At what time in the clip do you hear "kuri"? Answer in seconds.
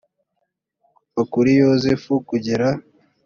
1.33-1.51